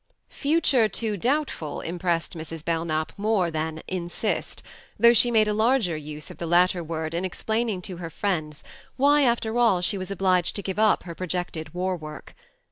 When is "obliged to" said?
10.09-10.63